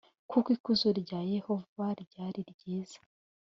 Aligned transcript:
kuko 0.29 0.47
ikuzo 0.57 0.87
rya 1.01 1.19
yehova 1.33 1.83
ryari 2.03 2.41
ryiza 2.51 2.99